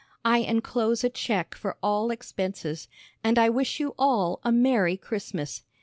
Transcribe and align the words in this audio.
I 0.25 0.39
enclose 0.39 1.03
a 1.03 1.11
check 1.11 1.53
for 1.53 1.77
all 1.83 2.09
expenses. 2.09 2.87
And 3.23 3.37
I 3.37 3.49
wish 3.49 3.79
you 3.79 3.93
all 3.99 4.39
a 4.43 4.51
Merry 4.51 4.97
Christmas. 4.97 5.61